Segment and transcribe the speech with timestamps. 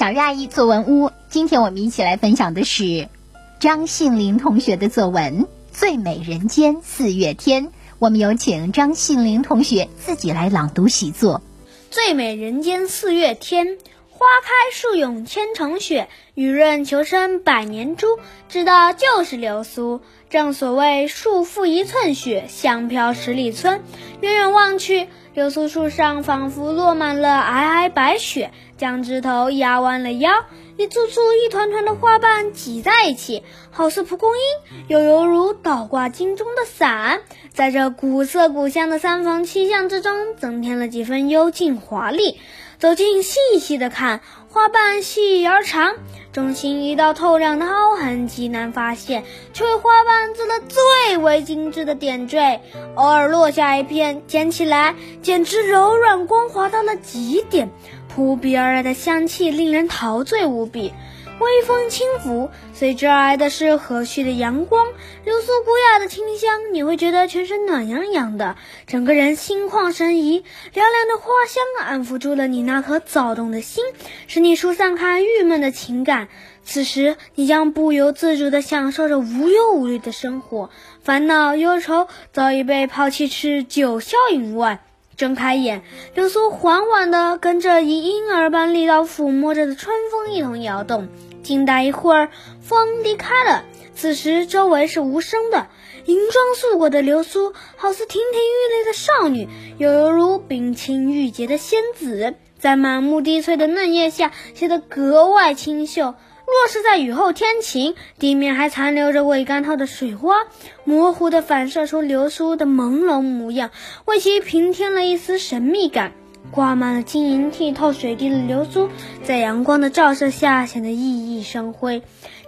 [0.00, 3.10] 小阿姨作文屋，今天我们一起来分享的是
[3.58, 5.42] 张信林同学的作文
[5.74, 7.66] 《最美人间四月天》。
[7.98, 11.42] 我们有请张信林同学自己来朗读习作
[11.92, 13.66] 《最美人间四月天》。
[14.08, 18.06] 花开树涌千层雪，雨润求生百年珠。
[18.50, 20.02] 知道就是流苏。
[20.28, 23.80] 正所谓树负一寸雪，香飘十里村。
[24.20, 28.50] 远远望去，流苏树上仿佛落满了皑皑白雪，
[28.80, 30.30] 将枝头压弯了腰。
[30.78, 37.20] 一簇簇、一团团的花瓣挤在一起，好似蒲公英，又犹如倒挂金钟的伞，
[37.52, 42.40] 在这古色古香的三房七巷之中，增添了几分幽静华丽。
[42.78, 45.96] 走近细细的看，花瓣细而长，
[46.32, 52.62] 中心一道透亮的凹痕极难发现，却为花瓣做了最为精致的点缀。
[52.94, 57.68] 偶尔落下一片，捡起来简直柔软光滑到了极点，
[58.14, 60.92] 扑鼻而来的香气令人陶醉无比。
[61.38, 64.86] 微风轻拂，随之而来的是和煦的阳光，
[65.24, 70.44] 流苏古雅的清香，你会觉得全身暖洋洋的，整个人心旷神怡。
[70.74, 73.82] 凉凉的花香安抚住了你那颗躁动的心，
[74.26, 76.28] 使你疏散开郁闷的情感。
[76.62, 80.68] 此时，你将不由自主地享受着无忧无虑的生活，
[81.02, 84.84] 烦恼忧愁早已被抛弃至九霄云外。
[85.20, 85.82] 睁开眼，
[86.14, 91.08] 流苏缓缓地跟着以婴儿般力道抚摸着的春风一同摇动。
[91.42, 92.30] 静待一会儿，
[92.62, 93.64] 风离开了。
[93.94, 95.66] 此时周围是无声的，
[96.06, 106.14] 银装素裹的流苏，好似亭亭玉立的少女，又犹如冰清玉洁的仙子，在满目滴翠的嫩叶下，显得格外清秀。
[106.50, 110.46] 若是在雨后天晴，地面还残留着未干透的水花，
[110.84, 113.70] 模糊地反射出流苏的朦胧模样，
[114.04, 116.12] 为其平添了一丝神秘感。
[116.50, 118.88] 挂满了晶莹剔透水滴的流苏，
[119.22, 122.02] 在阳光的照射下显得熠熠生辉。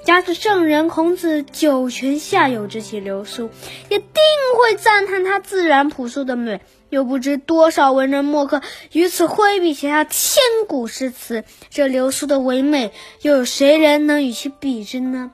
[0.05, 3.51] 假使圣人孔子九泉下有知其流苏，
[3.89, 4.09] 也定
[4.59, 6.61] 会赞叹它自然朴素的美。
[6.91, 8.61] 又不知多少文人墨客
[8.93, 15.31] 于此挥笔写下千古诗词，这流苏的唯美，又有谁人能与其比之呢？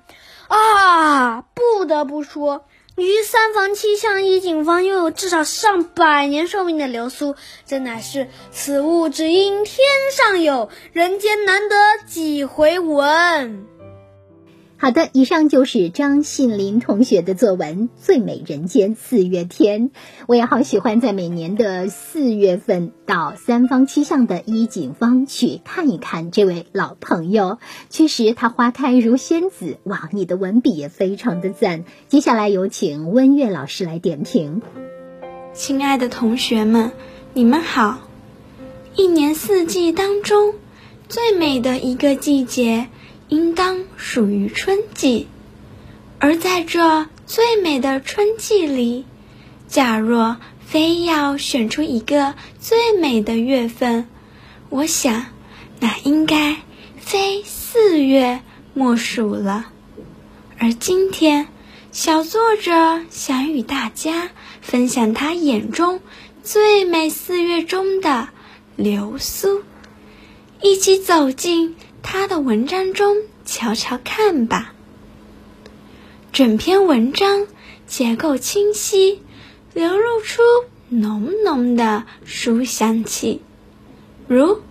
[0.46, 2.64] 啊，不得不说。
[2.98, 9.78] 于三房七巷一景方拥有至少上百年寿命的流苏，真乃是此物只应天
[10.12, 11.76] 上有人间难得
[12.06, 13.77] 几回闻。
[14.80, 19.90] 好的，以上就是张信林同学的作文《最美人间四月天》。
[20.28, 27.58] 我也好喜欢在每年的四月份到三坊七巷的衣锦坊去看一看这位老朋友。
[27.90, 29.78] 确实，他花开如仙子。
[29.82, 31.84] 哇，你的文笔也非常的赞。
[32.06, 34.62] 接下来有请温月老师来点评。
[35.54, 36.92] 亲爱的同学们，
[37.34, 37.98] 你们好。
[38.94, 40.54] 一年四季当中，
[41.08, 42.86] 最美的一个季节。
[43.28, 45.28] 应当属于春季，
[46.18, 49.04] 而在这最美的春季里，
[49.68, 54.08] 假若非要选出一个最美的月份，
[54.70, 55.26] 我想，
[55.78, 56.56] 那应该
[56.96, 58.40] 非四月
[58.72, 59.66] 莫属了。
[60.58, 61.48] 而今天，
[61.92, 64.30] 小作者想与大家
[64.62, 66.00] 分享他眼中
[66.42, 68.28] 最美四月中的
[68.74, 69.62] 流苏，
[70.62, 71.76] 一起走进。
[72.10, 74.72] 他的文章中瞧瞧看吧。
[76.32, 77.46] 整篇文章
[77.86, 79.20] 结构清晰，
[79.74, 80.40] 流露出
[80.88, 83.42] 浓浓的书香气。
[84.26, 84.62] 如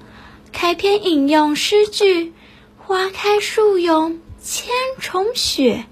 [0.51, 2.33] 开篇引用诗句
[2.83, 5.85] “花开树涌千重雪，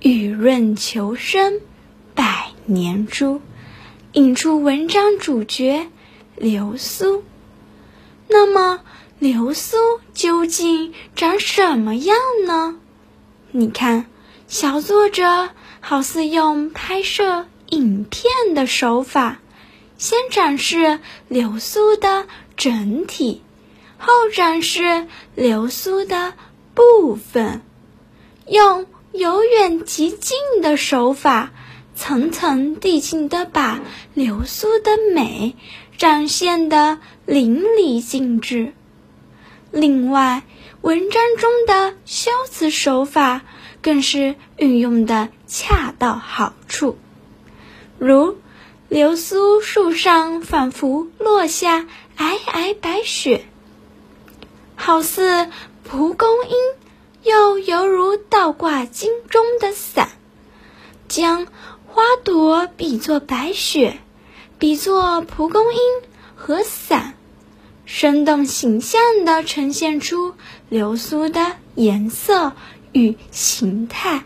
[0.00, 1.60] 雨润求生
[2.16, 3.40] 百年珠”，
[4.14, 5.86] 引出文章主角
[6.34, 7.22] 流苏。
[8.26, 8.80] 那么。
[9.22, 9.76] 流苏
[10.14, 12.76] 究竟长什么样呢？
[13.52, 14.06] 你看，
[14.48, 19.38] 小作者好似用拍摄影片的手法，
[19.96, 23.42] 先展示流苏的整体，
[23.96, 25.06] 后展示
[25.36, 26.34] 流苏的
[26.74, 27.62] 部分，
[28.48, 31.52] 用由远及近的手法，
[31.94, 33.80] 层层递进的把
[34.14, 35.54] 流苏的美
[35.96, 38.72] 展现的淋漓尽致。
[39.72, 40.42] 另外，
[40.82, 43.40] 文章中的修辞手法
[43.80, 46.98] 更是运用的恰到好处，
[47.98, 48.36] 如
[48.90, 51.86] 流苏树上仿佛落下
[52.18, 53.46] 皑皑白雪，
[54.76, 55.48] 好似
[55.84, 56.54] 蒲公英，
[57.22, 60.10] 又犹如倒挂金钟的伞，
[61.08, 61.46] 将
[61.86, 63.98] 花朵比作白雪，
[64.58, 65.80] 比作蒲公英
[66.36, 67.14] 和伞。
[67.94, 70.32] 生动形象地呈现出
[70.70, 72.54] 流苏的颜色
[72.90, 74.24] 与形态，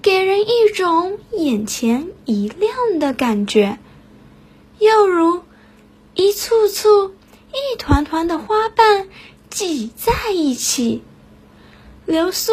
[0.00, 3.78] 给人一种眼前一亮的感觉，
[4.78, 5.42] 又如
[6.14, 7.14] 一簇簇、
[7.50, 9.08] 一团团的花瓣
[9.50, 11.02] 挤在一起，
[12.06, 12.52] 流苏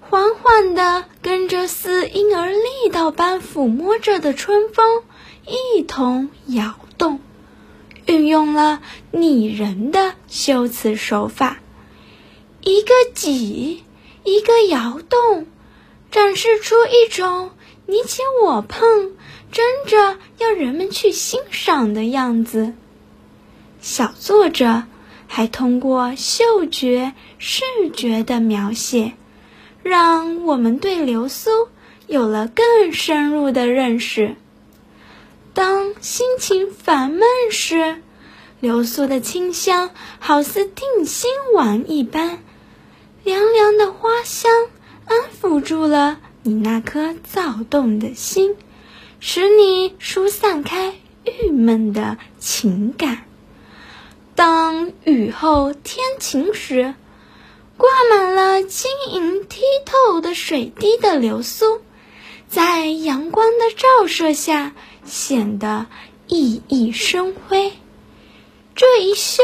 [0.00, 5.04] 缓缓地跟着似婴儿力道般抚摸着的春风
[5.46, 6.74] 一同摇。
[8.26, 11.58] 用了拟人的修辞手法，
[12.62, 13.84] 一个挤，
[14.24, 15.46] 一个摇动，
[16.10, 17.50] 展示出一种
[17.86, 19.12] 你挤我碰，
[19.52, 22.74] 争着要人们去欣赏的样子。
[23.80, 24.84] 小作者
[25.28, 27.62] 还通过嗅觉、视
[27.94, 29.12] 觉的描写，
[29.82, 31.50] 让我们对流苏
[32.08, 34.34] 有了更深入的认识。
[35.54, 38.02] 当心情烦闷时，
[38.60, 42.42] 流苏的清香好似定心丸一般，
[43.24, 44.50] 凉凉的花香
[45.04, 48.56] 安抚住了你那颗躁动的心，
[49.20, 50.94] 使你疏散开
[51.24, 53.24] 郁闷的情感。
[54.34, 56.94] 当雨后天晴时，
[57.76, 61.80] 挂满了晶莹剔透的水滴的流苏，
[62.48, 64.72] 在阳光的照射下。
[65.08, 65.86] 显得
[66.26, 67.72] 熠熠生辉。
[68.76, 69.42] 这一秀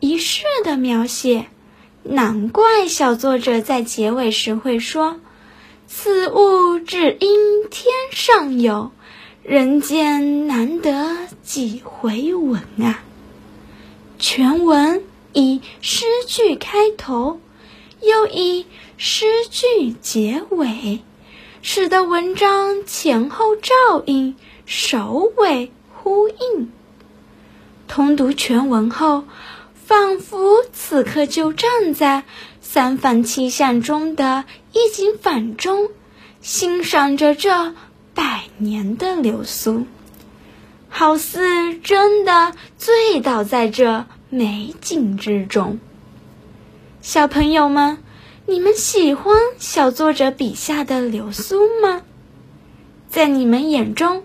[0.00, 1.46] 一世的描写，
[2.02, 5.20] 难怪小作者在结尾时会说
[5.86, 8.90] ：“此物只因天上有，
[9.44, 13.04] 人间难得几回闻啊！”
[14.18, 17.38] 全文以诗句开头，
[18.00, 18.66] 又以
[18.96, 21.02] 诗句结尾，
[21.62, 23.72] 使得文章前后照
[24.06, 24.34] 应。
[24.64, 26.72] 首尾呼应，
[27.88, 29.24] 通读全文后，
[29.74, 32.24] 仿佛此刻就站在
[32.60, 35.88] 三反七象中的一景反中，
[36.40, 37.74] 欣赏着这
[38.14, 39.86] 百年的流苏，
[40.88, 45.78] 好似真的醉倒在这美景之中。
[47.00, 47.98] 小朋友们，
[48.46, 52.02] 你们喜欢小作者笔下的流苏吗？
[53.08, 54.24] 在你们眼中？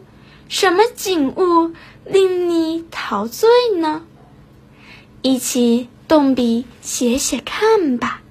[0.51, 1.71] 什么景物
[2.03, 4.03] 令你陶醉呢？
[5.21, 8.21] 一起动笔写写看吧。